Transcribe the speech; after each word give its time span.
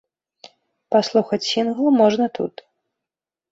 Паслухаць 0.95 1.39
сінгл 1.51 1.93
можна 2.01 2.25
тут. 2.41 2.67